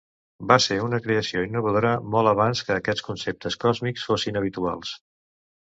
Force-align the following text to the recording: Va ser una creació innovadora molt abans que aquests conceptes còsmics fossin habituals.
Va 0.51 0.55
ser 0.67 0.77
una 0.85 0.99
creació 1.07 1.43
innovadora 1.47 1.91
molt 2.17 2.33
abans 2.33 2.65
que 2.69 2.75
aquests 2.79 3.07
conceptes 3.11 3.61
còsmics 3.67 4.09
fossin 4.11 4.43
habituals. 4.43 4.99